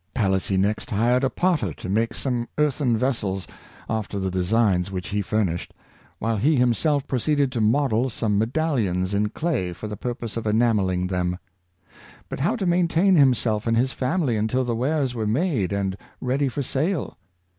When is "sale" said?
16.63-17.15